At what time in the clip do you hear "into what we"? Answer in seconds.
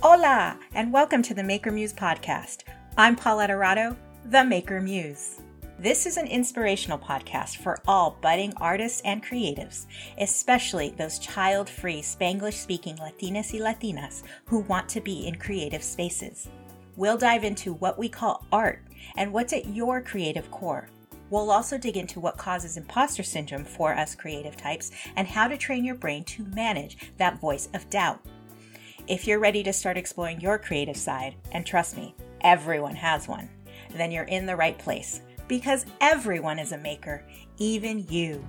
17.42-18.08